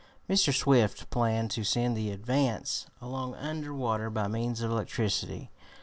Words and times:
Mr. 0.27 0.51
Swift 0.51 1.11
planned 1.11 1.51
to 1.51 1.63
send 1.63 1.95
the 1.95 2.09
Advance 2.09 2.87
along 2.99 3.35
under 3.35 3.71
water 3.71 4.09
by 4.09 4.27
means 4.27 4.59
of 4.61 4.71
electricity. 4.71 5.51